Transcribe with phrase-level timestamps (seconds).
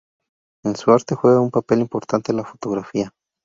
[0.63, 3.13] En su arte juega un papel importante la fotografía.